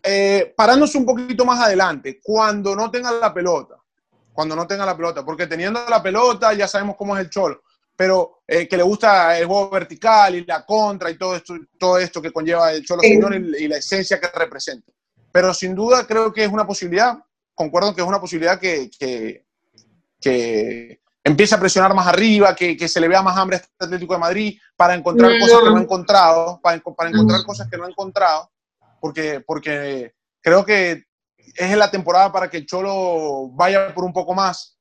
[0.03, 3.77] eh, parándose un poquito más adelante, cuando no tengan la pelota.
[4.33, 7.63] cuando no tenga la pelota, porque teniendo la pelota ya sabemos cómo es el Cholo,
[7.99, 11.99] pero eh, que le gusta el juego vertical y la contra y todo esto, todo
[11.99, 14.93] esto que conlleva el Cholo Simeone y, la esencia que representa.
[15.33, 17.19] Pero sin duda creo que es una posibilidad,
[17.57, 19.47] concuerdo que es una posibilidad que, que,
[20.21, 23.85] que empiece a presionar más arriba, que, que, se le vea más hambre a este
[23.85, 27.77] Atlético de Madrid para encontrar cosas que no ha encontrado, para, para encontrar cosas que
[27.77, 28.49] no ha encontrado,
[29.01, 31.03] porque, porque creo que
[31.37, 34.78] es la temporada para que el Cholo vaya por un poco más.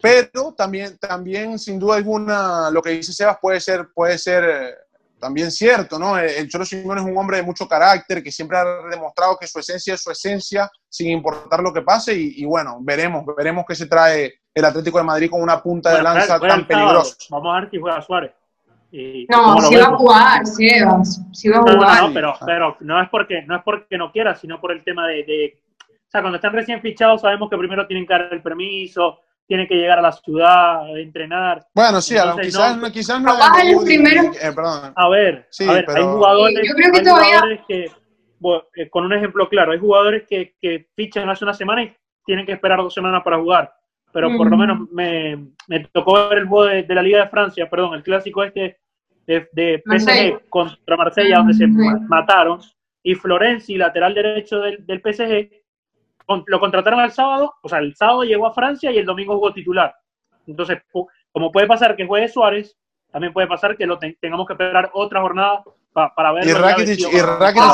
[0.00, 4.74] Pero también, también sin duda alguna, lo que dice Sebas puede ser, puede ser eh,
[5.18, 6.18] también cierto, ¿no?
[6.18, 9.58] El Cholo Simón es un hombre de mucho carácter, que siempre ha demostrado que su
[9.58, 13.86] esencia es su esencia, sin importar lo que pase, y, bueno, veremos, veremos qué se
[13.86, 17.16] trae el Atlético de Madrid con una punta de lanza tan peligrosa.
[17.30, 18.32] Vamos a ver si juega Suárez.
[18.92, 22.02] no, si va a jugar, Sebas, si va a jugar.
[22.02, 25.08] No, pero, pero no, es porque, no es porque no quiera, sino por el tema
[25.08, 25.58] de
[26.14, 29.74] sea, cuando están recién fichados sabemos que primero tienen que dar el permiso, tienen que
[29.74, 31.66] llegar a la ciudad, entrenar.
[31.74, 33.34] Bueno, sí, quizás no, quizás no.
[33.34, 33.36] Eh,
[34.96, 37.64] a ver, a ver hay jugadores, Yo creo que, todavía...
[37.68, 37.90] que
[38.76, 42.44] eh, con un ejemplo claro, hay jugadores que, que, fichan hace una semana y tienen
[42.46, 43.72] que esperar dos semanas para jugar.
[44.12, 47.68] Pero por lo menos me, me, tocó ver el juego de, la Liga de Francia,
[47.68, 48.78] perdón, el clásico este
[49.26, 52.60] de, de PSG contra Marsella, donde se mataron.
[53.02, 55.63] Y Florenzi, lateral derecho del, del PSG,
[56.46, 59.52] lo contrataron el sábado, o sea, el sábado llegó a Francia y el domingo jugó
[59.52, 59.94] titular.
[60.46, 60.78] Entonces,
[61.32, 62.76] como puede pasar que juegue Suárez,
[63.10, 66.46] también puede pasar que lo tengamos que esperar otra jornada para ver.
[66.46, 67.06] Y Rakitic,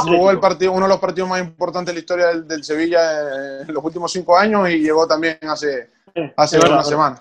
[0.02, 3.72] jugó el partido, uno de los partidos más importantes de la historia del, Sevilla en
[3.72, 5.90] los últimos cinco años y llegó también hace,
[6.36, 7.18] hace una semana.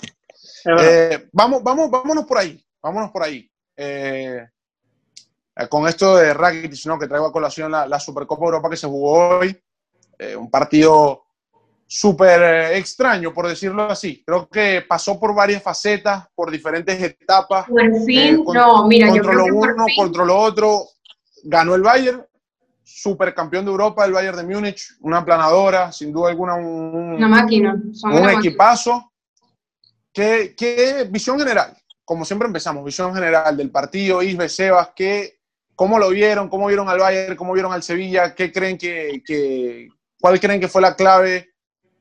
[0.65, 3.49] Eh, vamos, vamos, vámonos por ahí, vámonos por ahí.
[3.77, 4.45] Eh,
[5.69, 6.99] con esto de Rakitic, ¿no?
[6.99, 9.57] que traigo a colación la, la Supercopa Europa que se jugó hoy.
[10.19, 11.23] Eh, un partido
[11.87, 14.21] súper extraño, por decirlo así.
[14.25, 17.65] Creo que pasó por varias facetas, por diferentes etapas.
[17.67, 20.83] Por fin, eh, no, mira, controló yo creo uno, controló otro,
[21.43, 22.23] ganó el Bayern,
[22.83, 27.81] supercampeón de Europa, el Bayern de Múnich, una planadora, sin duda alguna, un, una máquina,
[28.03, 29.11] un equipazo.
[30.11, 31.75] ¿Qué, ¿Qué, visión general?
[32.03, 35.39] Como siempre empezamos, visión general del partido, Isbe, Sebas, ¿qué,
[35.75, 36.49] ¿cómo lo vieron?
[36.49, 37.35] ¿Cómo vieron al Bayern?
[37.35, 38.35] ¿Cómo vieron al Sevilla?
[38.35, 39.87] ¿Qué creen que, que,
[40.19, 41.53] ¿Cuál creen que fue la clave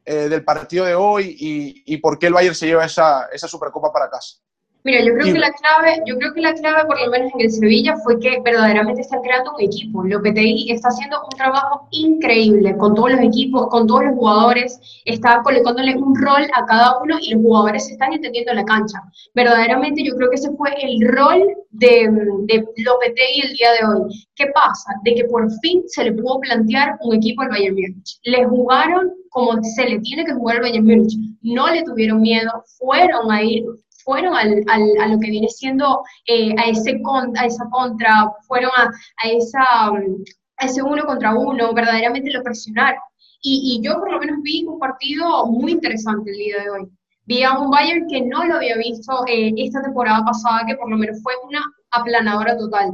[0.04, 3.46] eh, del partido de hoy y, y, por qué el Bayern se lleva esa, esa
[3.46, 4.38] Supercopa para casa?
[4.84, 7.40] Mira, yo creo que la clave, yo creo que la clave, por lo menos en
[7.40, 10.04] el Sevilla, fue que verdaderamente están creando un equipo.
[10.04, 15.42] Lopetegui está haciendo un trabajo increíble con todos los equipos, con todos los jugadores, está
[15.42, 19.02] colocándole un rol a cada uno y los jugadores se están entendiendo la cancha.
[19.34, 22.08] Verdaderamente yo creo que ese fue el rol de,
[22.46, 24.26] de Lopetegui el día de hoy.
[24.36, 24.92] ¿Qué pasa?
[25.02, 28.20] De que por fin se le pudo plantear un equipo al Bayern Múnich.
[28.22, 31.14] Le jugaron como se le tiene que jugar al Bayern Múnich.
[31.42, 33.64] No le tuvieron miedo, fueron a ir
[34.08, 36.98] fueron al, al, a lo que viene siendo eh, a, ese
[37.36, 42.98] a esa contra, fueron a, a, esa, a ese uno contra uno, verdaderamente lo presionaron.
[43.42, 46.88] Y, y, yo por lo menos vi un partido muy interesante el día de hoy.
[47.26, 50.90] Vi a un Bayern que no lo había visto eh, esta temporada pasada, que por
[50.90, 52.92] lo menos fue una aplanadora total.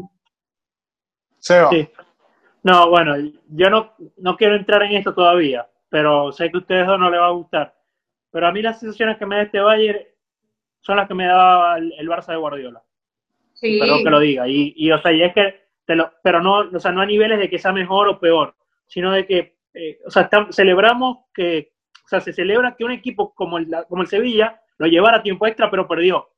[1.38, 1.70] Seba.
[1.70, 1.88] Sí.
[2.64, 3.14] No, bueno,
[3.50, 7.08] yo no, no quiero entrar en esto todavía, pero sé que a ustedes dos no
[7.08, 7.74] les va a gustar.
[8.32, 10.00] Pero a mí las sensaciones que me da este Bayern
[10.84, 12.82] son las que me daba el, Barça de Guardiola.
[13.54, 13.78] Sí.
[13.80, 14.46] Perdón que lo diga.
[14.46, 17.06] Y, y o sea, y es que, te lo, pero no, o sea, no a
[17.06, 18.54] niveles de que sea mejor o peor,
[18.86, 21.72] sino de que, eh, o sea, celebramos que,
[22.04, 25.22] o sea, se celebra que un equipo como el, como el Sevilla lo llevara a
[25.22, 26.28] tiempo extra, pero perdió.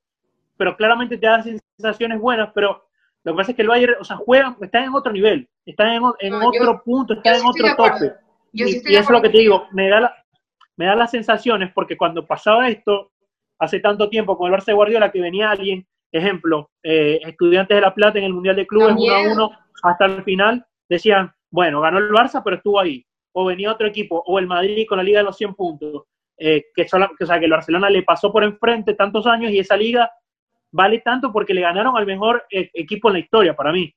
[0.55, 2.87] Pero claramente te da sensaciones buenas, pero
[3.23, 5.93] lo que pasa es que el Bayern, o sea, juega, está en otro nivel, está
[5.93, 8.13] en, en otro punto, está en otro tope.
[8.53, 10.15] y, y eso es lo que te digo, me da, la,
[10.77, 13.11] me da las sensaciones porque cuando pasaba esto,
[13.59, 17.81] hace tanto tiempo con el Barça de Guardiola que venía alguien, ejemplo, eh, estudiantes de
[17.81, 19.51] La Plata en el Mundial de Clubes, uno a uno,
[19.83, 23.05] hasta el final, decían, bueno, ganó el Barça, pero estuvo ahí.
[23.33, 26.03] O venía otro equipo, o el Madrid con la Liga de los 100 puntos,
[26.37, 29.51] eh, que, solo, que, o sea, que el Barcelona le pasó por enfrente tantos años
[29.51, 30.11] y esa liga
[30.71, 33.93] vale tanto porque le ganaron al mejor eh, equipo en la historia para mí.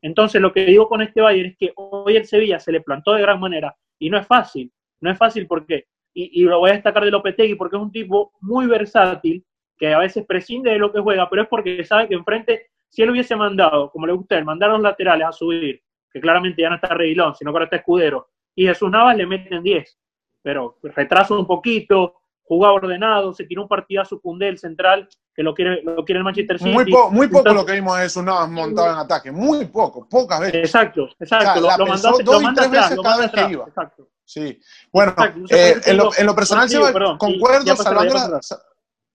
[0.00, 3.12] Entonces, lo que digo con este Bayern es que hoy el Sevilla se le plantó
[3.12, 4.72] de gran manera y no es fácil.
[5.00, 8.32] No es fácil porque y, lo voy a destacar de Lopetegui porque es un tipo
[8.40, 9.44] muy versátil,
[9.78, 13.02] que a veces prescinde de lo que juega, pero es porque sabe que enfrente, si
[13.02, 15.80] él hubiese mandado, como le gusta él, mandar a los laterales a subir,
[16.12, 19.26] que claramente ya no está Reguilón, sino que ahora está Escudero, y Jesús Navas le
[19.26, 19.98] meten 10,
[20.42, 25.82] pero retraso un poquito, jugaba ordenado, se tiró un partidazo el central, que lo quiere,
[25.82, 26.70] lo quiere el Manchester City.
[26.70, 30.40] Muy, muy poco lo que vimos es Jesús Navas montado en ataque, muy poco, pocas
[30.40, 30.56] veces.
[30.56, 31.60] Exacto, exacto.
[31.60, 33.64] lo, mandó, dos y tres veces cada vez que iba.
[33.64, 34.08] Exacto.
[34.24, 34.60] Sí.
[34.92, 35.14] Bueno,
[35.50, 38.40] eh, en, lo, personal, se va, concuerdo, salvando la...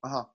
[0.02, 0.32] Ajá.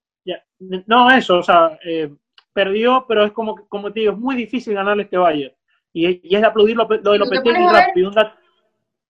[0.87, 2.13] No, eso, o sea, eh,
[2.53, 5.55] perdió, pero es como, como te digo, es muy difícil ganarle este Bayern.
[5.93, 8.09] Y, y es de aplaudir lo, de Lopetegui rápido.
[8.09, 8.37] Un dato,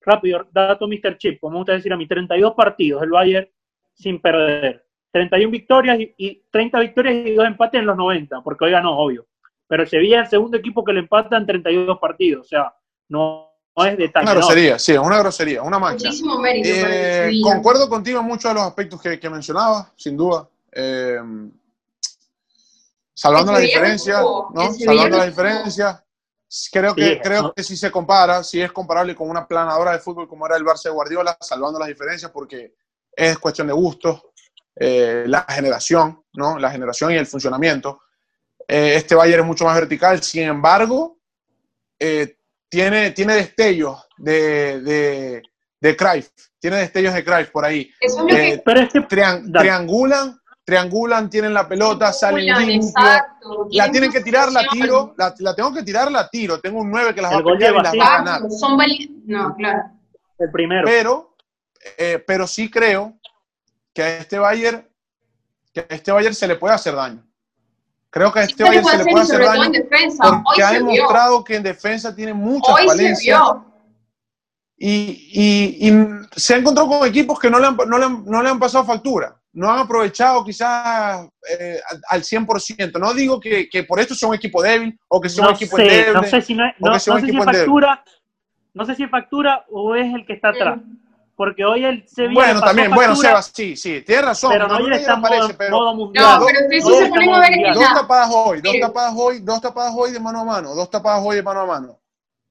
[0.01, 1.19] rápido, dato Mr.
[1.19, 3.49] Chip, como me gusta decir a mí, 32 partidos el Bayern
[3.95, 4.85] sin perder.
[5.13, 9.27] 31 victorias y, 30 victorias y 2 empates en los 90, porque hoy ganó, obvio.
[9.67, 12.75] Pero el Sevilla es el segundo equipo que le empata en 32 partidos, o sea,
[13.09, 16.09] no, es de Una grosería, sí, una grosería, una mancha.
[16.09, 16.69] Muchísimo mérito.
[16.69, 20.49] Eh, concuerdo contigo en muchos de los aspectos que, que mencionabas, sin duda.
[20.71, 21.19] Eh,
[23.15, 24.73] salvando la diferencia, ¿no?
[24.73, 26.05] Salvando la diferencia.
[26.71, 30.29] Creo que, creo que si se compara, si es comparable con una planadora de fútbol
[30.29, 32.75] como era el Barça de Guardiola, salvando las diferencias, porque
[33.11, 34.23] es cuestión de gustos,
[34.77, 36.59] eh, la generación, ¿no?
[36.59, 38.03] La generación y el funcionamiento.
[38.69, 41.19] Eh, este Bayern es mucho más vertical, sin embargo,
[41.99, 42.37] eh,
[42.73, 45.43] tiene, tiene destellos de, de,
[45.79, 46.25] de
[46.59, 47.91] tiene destellos de Cruyff por ahí.
[49.09, 52.89] triangulan triangulan, tienen la pelota, salen limpio.
[53.73, 56.61] La tienen que tirar, la tiro, la, tengo que tirar, la tiro.
[56.61, 58.51] Tengo un 9 que las va a pelear y las va a ganar.
[58.51, 58.79] Son
[59.27, 59.83] no, claro.
[60.39, 60.87] El primero.
[60.87, 61.37] Pero,
[61.99, 63.19] eh, pero sí creo
[63.93, 64.89] que a este Bayern,
[65.75, 67.23] que a este Bayern se le puede hacer daño.
[68.13, 69.81] Creo que a este Bayern se le puede hacer daño
[70.45, 73.41] porque ha demostrado que en defensa tiene muchas falencias.
[74.77, 78.25] Y, y, y, se ha encontrado con equipos que no le han, no le han,
[78.25, 82.99] no le han pasado factura no han aprovechado quizás eh, al 100%.
[82.99, 85.77] No digo que, que, por esto sea un equipo débil o que sea un equipo
[85.77, 86.15] débil.
[86.15, 88.05] No sé si, no, no, sé si factura,
[88.73, 90.79] no sé si factura o es el que está atrás.
[91.35, 92.35] Porque hoy el Sevilla.
[92.35, 94.53] Bueno, también, bueno, Sebas, sí, sí, tienes razón.
[94.53, 96.41] Pero no, no está aparece, pero, modo mundial.
[96.41, 99.61] No, pero ustedes sí se ponen a ver Dos tapadas hoy, dos tapadas hoy, dos
[99.61, 102.01] tapadas hoy de mano a mano, dos tapadas hoy de mano a mano.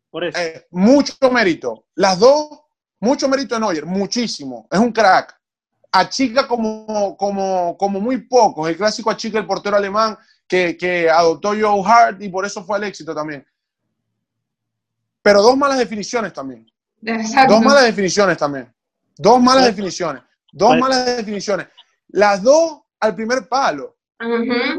[0.09, 0.37] Por eso.
[0.39, 1.85] Eh, mucho mérito.
[1.95, 2.61] Las dos,
[2.99, 4.67] mucho mérito en Neuer, muchísimo.
[4.69, 5.41] Es un crack
[5.91, 8.69] achica como, como, como muy pocos.
[8.69, 10.17] El clásico achica el portero alemán
[10.47, 13.45] que, que adoptó Joe Hart y por eso fue al éxito también.
[15.21, 16.70] Pero dos malas definiciones también.
[17.01, 18.71] Dos malas definiciones también.
[19.17, 20.23] Dos malas definiciones.
[20.51, 21.67] Dos malas definiciones.
[22.09, 23.97] Las dos al primer palo.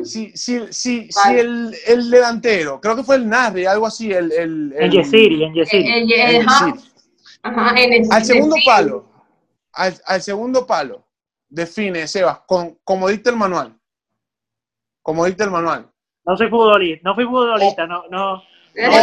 [0.05, 4.31] Si, si, si, si el, el, delantero, creo que fue el Nasri, algo así, el...
[4.31, 5.89] El, el, Yesiri, el Yesiri.
[7.43, 9.09] Al segundo palo,
[9.73, 11.05] al, segundo palo,
[11.49, 13.77] define, Sebas, con, como dicta el manual.
[15.03, 15.91] Como dicta el manual.
[16.25, 18.41] No soy futbolista, no fui futbolista, no, no.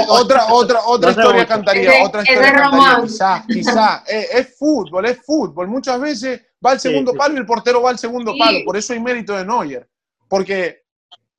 [0.09, 4.03] Otra otra, otra historia cantaría, otra historia cantaría, quizá, quizá.
[4.07, 5.67] Eh, es, fútbol, es fútbol.
[5.67, 8.59] Muchas veces va al segundo palo y el portero va al segundo palo.
[8.65, 9.87] Por eso hay mérito de Neuer.
[10.27, 10.83] Porque,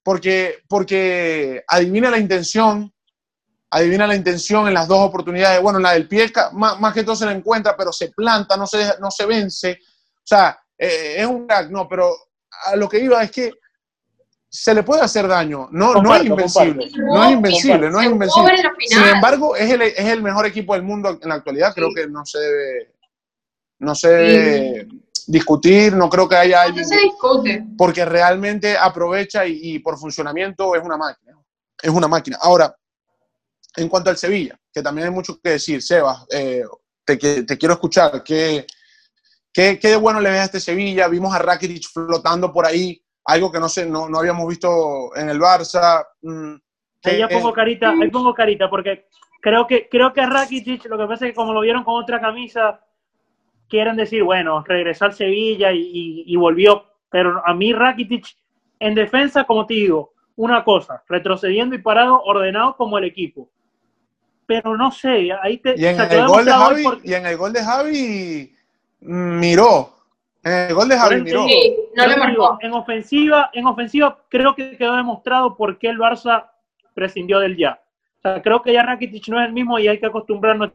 [0.02, 2.92] porque, porque adivina la intención,
[3.70, 5.60] adivina la intención en las dos oportunidades.
[5.60, 8.66] Bueno, en la del pie, más, que todo se la encuentra, pero se planta, no
[8.66, 9.78] se, no se vence.
[10.16, 12.14] O sea, eh, es un crack, no, pero
[12.66, 13.52] a lo que iba es que
[14.50, 15.68] se le puede hacer daño.
[15.70, 16.90] No, no es invencible.
[16.96, 18.50] No es invencible, no es invencible.
[18.80, 21.72] Sin embargo, es el, es el mejor equipo del mundo en la actualidad.
[21.72, 22.94] Creo que no se debe,
[23.78, 24.88] no se
[25.28, 26.84] discutir, no creo que haya alguien.
[26.84, 27.64] se discute.
[27.78, 31.38] Porque realmente aprovecha y, y por funcionamiento es una máquina.
[31.80, 32.36] Es una máquina.
[32.42, 32.74] Ahora,
[33.76, 36.64] en cuanto al Sevilla, que también hay mucho que decir, Sebas, eh,
[37.04, 38.22] te, te, quiero escuchar.
[38.24, 38.66] ¿Qué,
[39.52, 41.08] ¿Qué, ¿Qué, de bueno le ves a este Sevilla?
[41.08, 45.28] Vimos a Rakitic flotando por ahí, algo que no, sé, no, no habíamos visto en
[45.28, 46.04] el Barça.
[46.22, 46.54] Mm,
[47.04, 49.06] ahí pongo carita, ahí pongo carita, porque
[49.40, 52.02] creo que, creo que a Rakitic, lo que pasa es que como lo vieron con
[52.02, 52.80] otra camisa,
[53.68, 56.84] quieren decir, bueno, regresó al Sevilla y, y volvió.
[57.10, 58.26] Pero a mí Rakitic,
[58.78, 63.50] en defensa, como te digo, una cosa, retrocediendo y parado, ordenado como el equipo
[64.50, 65.76] pero no sé, ahí te...
[65.78, 68.52] Y en, el gol de Javi, y en el gol de Javi
[68.98, 69.99] miró.
[70.42, 71.44] En el gol de Javi miró.
[71.96, 72.58] no le marcó.
[72.60, 76.50] En ofensiva, en ofensiva creo que quedó demostrado por qué el Barça
[76.94, 77.80] prescindió del ya.
[78.18, 80.72] O sea, creo que ya Rakitic no es el mismo y hay que acostumbrarnos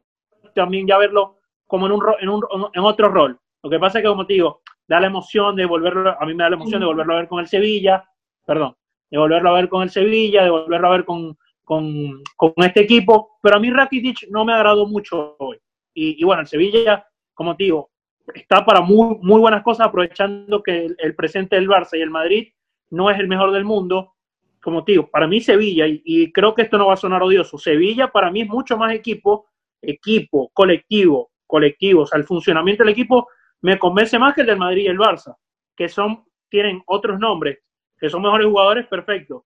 [0.54, 3.40] también ya a verlo como en, un, en, un, en otro rol.
[3.64, 6.34] Lo que pasa es que, como te digo, da la emoción de volverlo, a mí
[6.34, 8.08] me da la emoción de volverlo a ver con el Sevilla,
[8.46, 8.76] perdón,
[9.10, 12.82] de volverlo a ver con el Sevilla, de volverlo a ver con, con, con, este
[12.82, 15.58] equipo, pero a mí Rakitic no me agradó mucho hoy.
[15.94, 17.90] Y, y, bueno, el Sevilla, como te digo,
[18.34, 22.50] está para muy, muy buenas cosas, aprovechando que el, presente del Barça y el Madrid
[22.90, 24.14] no es el mejor del mundo.
[24.62, 27.58] Como te digo, para mí Sevilla, y, creo que esto no va a sonar odioso,
[27.58, 29.48] Sevilla para mí es mucho más equipo,
[29.82, 33.28] equipo, colectivo, colectivo, o sea, el funcionamiento del equipo
[33.62, 35.36] me convence más que el del Madrid y el Barça,
[35.76, 37.60] que son, tienen otros nombres,
[38.00, 39.46] que son mejores jugadores, perfecto,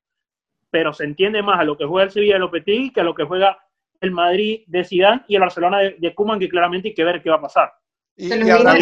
[0.69, 3.13] pero se entiende más a lo que juega el Sevilla de Lopetegui que a lo
[3.13, 3.57] que juega
[3.99, 7.29] el Madrid de Zidane y el Barcelona de, de que claramente hay que ver qué
[7.29, 7.73] va a pasar.
[8.21, 8.75] Y, habrá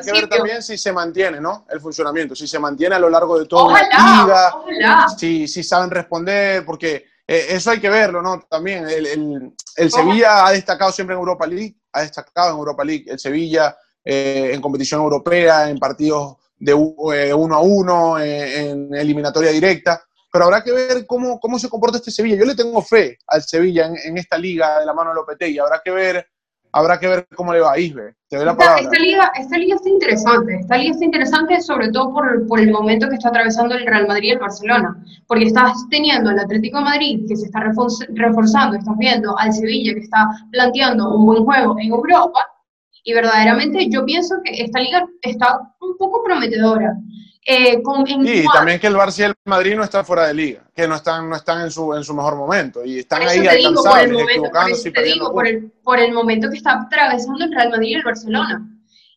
[0.00, 1.66] que ver también, si se mantiene, ¿no?
[1.68, 5.90] El funcionamiento, si se mantiene a lo largo de toda la vida, si, si saben
[5.90, 8.42] responder, porque eh, eso hay que verlo, ¿no?
[8.48, 13.06] También el, el, Sevilla ha destacado siempre en Europa League, ha destacado en Europa League,
[13.08, 16.72] el Sevilla eh, en competición europea, en partidos de
[17.12, 20.00] eh, uno a uno, en eliminatoria directa,
[20.32, 22.36] pero habrá que ver cómo, cómo se comporta este Sevilla.
[22.36, 25.58] Yo le tengo fe al Sevilla en, en esta liga de la mano de Lopetegui,
[25.58, 26.28] habrá que ver
[26.76, 28.14] habrá que ver cómo le va a Isbe.
[28.28, 31.90] Te doy la esta, esta, liga, esta liga está interesante, esta liga está interesante sobre
[31.90, 35.44] todo por, por, el momento que está atravesando el Real Madrid y el Barcelona, porque
[35.44, 40.00] estás teniendo al Atlético de Madrid que se está reforzando, estás viendo al Sevilla que
[40.00, 42.44] está planteando un buen juego en Europa,
[43.04, 46.94] y verdaderamente yo pienso que esta liga está un poco prometedora.
[47.48, 47.80] Eh,
[48.24, 50.96] y también que el Barça y el Madrid no están fuera de liga, que no
[50.96, 54.90] están, no están en, su, en su mejor momento y están ahí alcanzables, equivocándose y
[54.90, 55.32] perdiendo.
[55.32, 58.68] Por el, por el momento que está atravesando el Real Madrid y el Barcelona.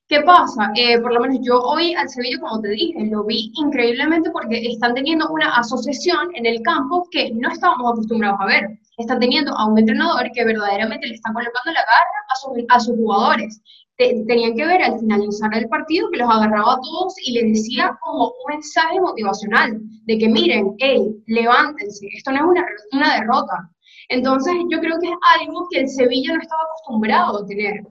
[0.07, 0.71] ¿Qué pasa?
[0.75, 4.59] Eh, por lo menos yo hoy al Sevilla, como te dije, lo vi increíblemente porque
[4.59, 8.79] están teniendo una asociación en el campo que no estábamos acostumbrados a ver.
[8.99, 12.79] Están teniendo a un entrenador que verdaderamente le está colocando la garra a, sus, a
[12.79, 13.59] sus jugadores
[13.99, 17.97] tenían que ver al finalizar el partido que los agarraba a todos y les decía
[18.01, 23.69] como un mensaje motivacional de que miren, hey, levántense, esto no es una, una derrota.
[24.07, 27.81] Entonces yo creo que es algo que el Sevilla no estaba acostumbrado a tener.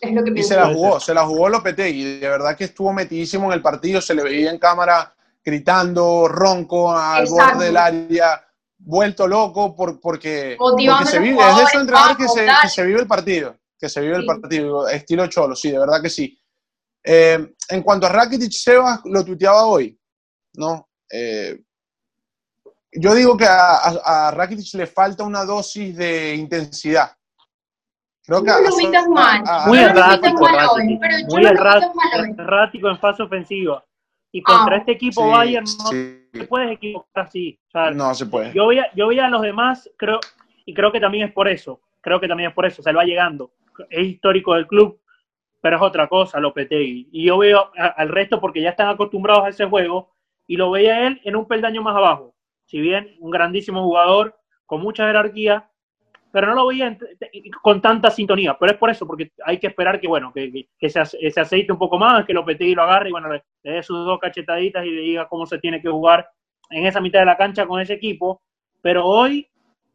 [0.00, 2.90] Es lo que y se la jugó, se la jugó Lopetegui, de verdad que estuvo
[2.90, 5.14] metidísimo en el partido, se le veía en cámara
[5.44, 8.42] gritando, ronco, al borde del área,
[8.78, 13.00] vuelto loco por, porque, porque se vive, es de esos entrenadores que que se vive
[13.00, 16.38] el partido que se vive el partido, estilo Cholo, sí, de verdad que sí.
[17.02, 19.98] Eh, en cuanto a Rakitic, Sebas lo tuiteaba hoy,
[20.54, 20.90] ¿no?
[21.10, 21.58] Eh,
[22.92, 27.10] yo digo que a, a, Rakitic le falta una dosis de intensidad.
[28.22, 29.42] Creo que no mal.
[29.66, 30.46] muy errático,
[31.30, 33.82] muy errático, en fase ofensiva.
[34.30, 34.78] Y contra ah.
[34.78, 37.58] este equipo Bayern no se puedes equivocar así.
[37.94, 38.52] no se puede.
[38.52, 40.20] Yo veía, yo veía a los demás, creo,
[40.66, 41.80] y creo que también es por eso.
[42.02, 42.82] Creo que también es por eso.
[42.82, 43.52] Se va llegando
[43.88, 45.00] es histórico del club,
[45.60, 47.08] pero es otra cosa Lopetegui.
[47.12, 50.12] Y yo veo al resto porque ya están acostumbrados a ese juego
[50.46, 52.34] y lo veía él en un peldaño más abajo.
[52.64, 55.70] Si bien un grandísimo jugador con mucha jerarquía,
[56.32, 56.96] pero no lo veía
[57.62, 58.56] con tanta sintonía.
[58.58, 61.78] Pero es por eso, porque hay que esperar que, bueno, que, que se, aceite un
[61.78, 65.00] poco más, que Lopetegui lo agarre y, bueno, le, dé sus dos cachetaditas y le
[65.02, 66.28] diga cómo se tiene que jugar
[66.70, 68.42] en esa mitad de la cancha con ese equipo.
[68.80, 69.48] Pero hoy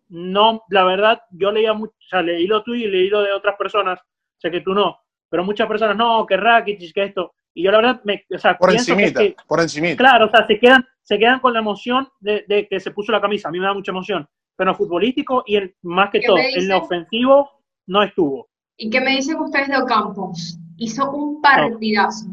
[0.10, 3.32] no, la verdad, yo leía mucho, o sea, leí lo tuyo y leí lo de
[3.32, 4.00] otras personas,
[4.38, 7.78] sé que tú no, pero muchas personas, no, que Rakitic, que esto, y yo la
[7.78, 9.98] verdad, me, o sea, por encimita, por encimita.
[9.98, 13.22] Claro, o sea, se quedan, se quedan con la emoción de, que se puso la
[13.22, 16.68] camisa, a mí me da mucha emoción, pero en futbolístico y más que todo, en
[16.68, 17.50] lo ofensivo
[17.88, 18.50] no estuvo.
[18.78, 20.58] ¿Y qué me dicen ustedes de Ocampos?
[20.78, 22.26] Hizo un partidazo,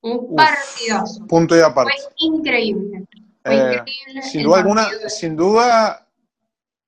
[0.00, 1.26] un partidazo.
[1.26, 1.92] Punto y aparte.
[1.92, 3.04] Fue increíble.
[3.42, 6.07] Fue eh, increíble sin duda alguna, sin duda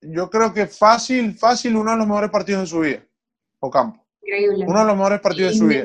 [0.02, 3.02] yo creo que fácil, fácil, uno de los mejores partidos de su vida,
[3.58, 4.04] Ocampo.
[4.22, 4.64] Increíble.
[4.66, 5.84] Uno de los mejores partidos de su vida.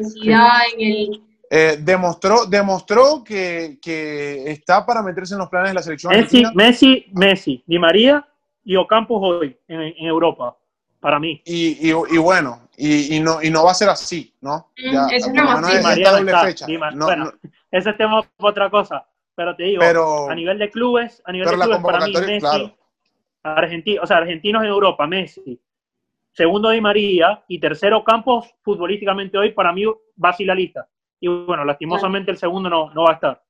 [1.48, 6.12] Eh, demostró demostró que, que, está para meterse en los planes de la selección.
[6.12, 8.28] Messi, Messi, Messi, Di María
[8.64, 10.58] y Ocampo hoy en, en Europa,
[11.00, 11.44] para mí.
[11.46, 14.72] Y, y, y bueno, y, y, no, y no va a ser así, ¿no?
[14.76, 16.66] Mm, ya, eso es lo más Di María doble fecha.
[16.96, 17.32] no, bueno,
[17.70, 21.56] ese tema es otra cosa, pero te digo, a nivel de clubes, a nivel de
[21.58, 22.76] clubes, para mí Messi, claro
[23.54, 25.60] Argentino, o sea, argentinos en Europa, Messi.
[26.32, 30.88] Segundo Di María y tercero Campos, futbolísticamente hoy, para mí va a la lista.
[31.20, 33.44] Y bueno, lastimosamente el segundo no, no va a estar.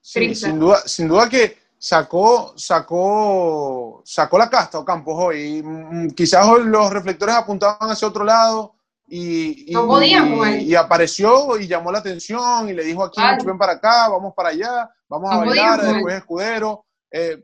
[0.00, 5.62] Sí, sin duda, sin duda que sacó, sacó, sacó la casta Campos hoy.
[5.62, 8.74] Mm, quizás los reflectores apuntaban hacia otro lado
[9.08, 14.34] y, y, apareció y llamó la atención y le dijo aquí, ven para acá, vamos
[14.34, 16.84] para allá, vamos a bailar, después escudero.
[17.10, 17.42] Eh,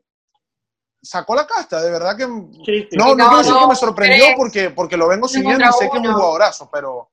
[1.06, 2.26] sacó la casta, de verdad que...
[2.26, 5.98] No, no, quiero decir que me sorprendió porque, porque lo vengo siguiendo y sé que
[5.98, 7.10] es un jugadorazo, pero,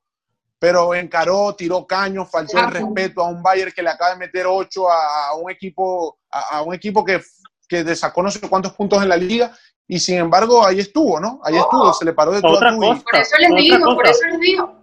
[0.57, 4.45] pero encaró, tiró caños, faltó el respeto a un Bayern que le acaba de meter
[4.47, 7.21] 8 a, un equipo, a, un equipo que,
[7.67, 9.55] que sacó no sé cuántos puntos en la liga
[9.87, 11.39] y sin embargo ahí estuvo, ¿no?
[11.43, 12.53] Ahí estuvo, se le paró de todo.
[12.53, 14.75] Otra cosa, por eso les digo, por eso les digo.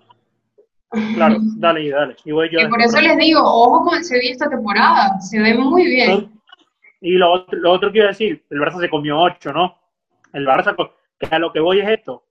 [1.15, 2.17] Claro, dale, dale.
[2.25, 5.39] Y, voy yo y por eso les digo, ojo con el Sevilla esta temporada, se
[5.39, 6.40] ve muy bien.
[7.01, 9.79] Y lo otro, lo otro que iba a decir, el Barça se comió ocho, ¿no?
[10.33, 10.75] El Barça,
[11.19, 12.25] que a lo que voy es esto.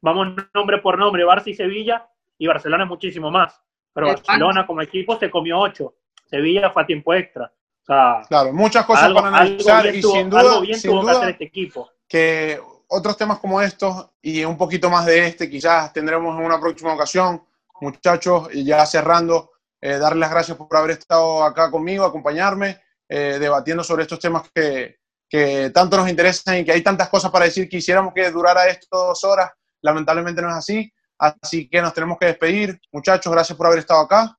[0.00, 3.60] Vamos nombre por nombre, Barça y Sevilla, y Barcelona es muchísimo más.
[3.92, 5.94] Pero Barcelona como equipo se comió ocho.
[6.26, 7.52] Sevilla fue a tiempo extra.
[7.82, 11.28] O sea, claro, muchas cosas para analizar y sin duda, algo bien tuvo que hacer
[11.30, 11.90] este equipo.
[12.06, 16.60] que otros temas como estos y un poquito más de este quizás tendremos en una
[16.60, 17.42] próxima ocasión.
[17.80, 23.38] Muchachos, y ya cerrando, eh, darles las gracias por haber estado acá conmigo, acompañarme, eh,
[23.38, 24.98] debatiendo sobre estos temas que,
[25.28, 27.68] que tanto nos interesan y que hay tantas cosas para decir.
[27.68, 29.50] Quisiéramos que durara esto dos horas,
[29.82, 30.92] lamentablemente no es así.
[31.18, 32.80] Así que nos tenemos que despedir.
[32.92, 34.38] Muchachos, gracias por haber estado acá.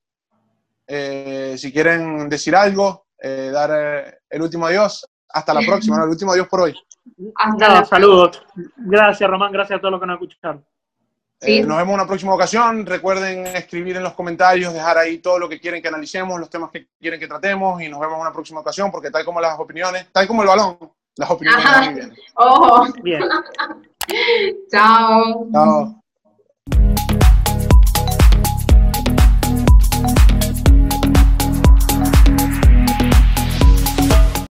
[0.87, 5.05] Eh, si quieren decir algo, dar el último adiós.
[5.27, 6.75] Hasta la próxima, el último adiós por hoy.
[7.35, 8.41] Hasta saludos.
[8.77, 9.51] Gracias, Román.
[9.51, 10.65] Gracias a todos los que nos escucharon.
[11.41, 12.85] Eh, nos vemos en una próxima ocasión.
[12.85, 16.69] Recuerden escribir en los comentarios, dejar ahí todo lo que quieren que analicemos, los temas
[16.69, 19.57] que quieren que tratemos y nos vemos en una próxima ocasión porque tal como las
[19.57, 20.77] opiniones, tal como el balón,
[21.15, 22.87] las opiniones Ojo.
[23.01, 23.23] Bien.
[24.71, 25.47] Chao.
[25.51, 26.03] Chao.